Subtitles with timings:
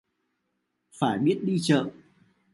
[0.99, 1.91] Phải biết đi chợ